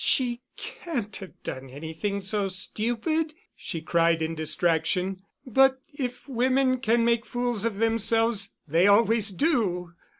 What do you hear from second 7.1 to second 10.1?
fools of themselves, they always do!"